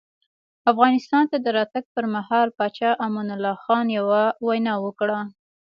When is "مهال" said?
2.15-2.47